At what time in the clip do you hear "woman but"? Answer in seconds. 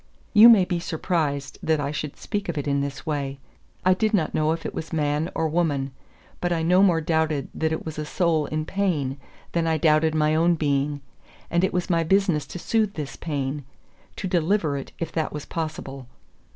5.47-6.51